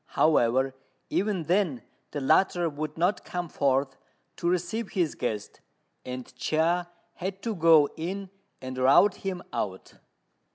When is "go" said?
7.53-7.87